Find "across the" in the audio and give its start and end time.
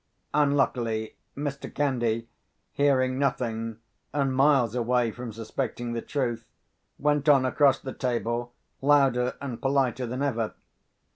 7.45-7.93